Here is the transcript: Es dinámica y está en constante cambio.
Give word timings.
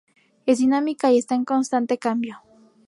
Es 0.47 0.57
dinámica 0.57 1.11
y 1.11 1.19
está 1.19 1.35
en 1.35 1.45
constante 1.45 1.99
cambio. 1.99 2.41